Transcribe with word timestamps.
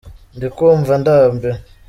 Ndikumva 0.37 0.93
ndambiwe. 1.01 1.51